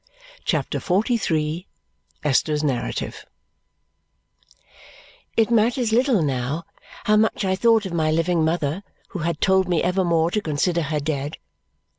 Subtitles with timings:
[0.45, 1.67] CHAPTER XLIII
[2.23, 3.23] Esther's Narrative
[5.37, 6.63] It matters little now
[7.03, 10.81] how much I thought of my living mother who had told me evermore to consider
[10.81, 11.37] her dead.